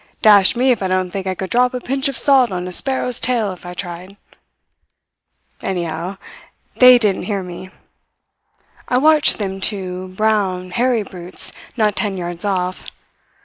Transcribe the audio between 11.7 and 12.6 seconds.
not ten yards